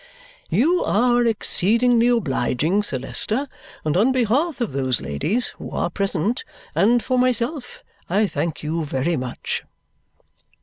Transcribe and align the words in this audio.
"You 0.49 0.83
are 0.83 1.23
exceedingly 1.27 2.07
obliging, 2.07 2.81
Sir 2.81 2.97
Leicester, 2.97 3.47
and 3.85 3.95
on 3.95 4.11
behalf 4.11 4.59
of 4.59 4.71
those 4.71 4.99
ladies 4.99 5.49
(who 5.59 5.69
are 5.69 5.91
present) 5.91 6.43
and 6.73 7.03
for 7.03 7.19
myself, 7.19 7.83
I 8.09 8.25
thank 8.25 8.63
you 8.63 8.83
very 8.83 9.15
much." 9.15 9.63